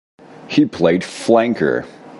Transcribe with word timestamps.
He 0.47 0.65
played 0.65 1.03
flanker. 1.03 1.85